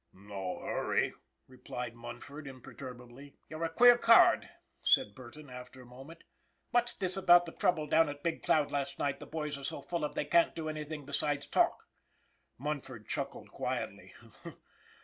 [0.35, 1.13] "No hurry,"
[1.47, 4.49] replied Munford, imperturbably." You're a queer card,"
[4.81, 6.23] said Burton, after a mo ment."
[6.71, 9.79] What's this about the trouble down at Big Cloud last night the boys are so
[9.83, 11.87] full of they can't do anything besides talk?"
[12.57, 14.15] Munford chuckled quietly.